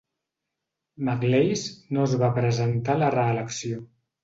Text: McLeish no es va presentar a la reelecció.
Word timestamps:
McLeish 1.09 1.67
no 1.99 2.07
es 2.11 2.17
va 2.23 2.31
presentar 2.41 2.99
a 2.99 3.03
la 3.05 3.13
reelecció. 3.19 3.87